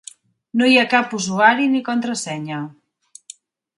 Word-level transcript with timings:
No 0.61 0.69
hi 0.69 0.77
ha 0.77 0.85
cap 0.93 1.13
usuari 1.17 1.67
ni 1.75 1.83
contrasenya. 1.91 2.63